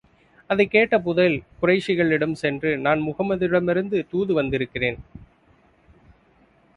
அதைக் 0.47 0.71
கேட்ட 0.71 0.99
புதைல், 0.99 1.43
குறைஷிகளிடம் 1.61 2.31
சென்று 2.31 2.77
நான் 2.77 2.99
முஹம்மதிடமிருந்து 2.99 4.07
தூது 4.09 4.33
வந்திருக்கிறேன். 4.33 4.97